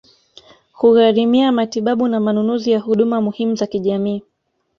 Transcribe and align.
kugharimia 0.77 1.51
matibabu 1.51 2.07
na 2.07 2.19
manunuzi 2.19 2.71
ya 2.71 2.79
huduma 2.79 3.21
muhimu 3.21 3.55
za 3.55 3.67
kijamii 3.67 4.23